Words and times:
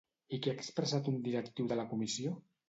I 0.37 0.37
què 0.45 0.53
ha 0.53 0.55
expressat 0.59 1.09
un 1.11 1.19
directiu 1.27 1.69
de 1.73 1.79
la 1.81 1.87
Comissió? 1.93 2.35